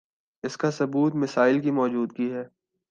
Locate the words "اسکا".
0.43-0.69